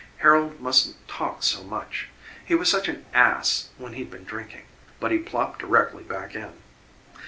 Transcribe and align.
Harold 0.25 0.59
mustn't 0.59 1.07
talk 1.07 1.43
so 1.43 1.63
much. 1.63 2.09
He 2.43 2.55
was 2.55 2.69
such 2.71 2.87
an 2.87 3.05
ASS 3.13 3.69
when 3.77 3.93
he'd 3.93 4.09
been 4.09 4.23
drinking. 4.23 4.65
But 4.99 5.11
he 5.11 5.19
plopped 5.19 5.59
directly 5.59 6.01
back 6.01 6.33
in. 6.33 6.53